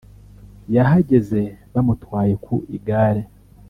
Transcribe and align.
yahageze 0.75 1.41
bamutwaye 1.73 2.33
ku 2.43 2.55
igare 2.75 3.21